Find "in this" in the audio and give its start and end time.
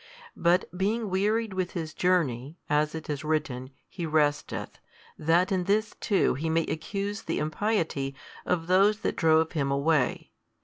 5.51-5.93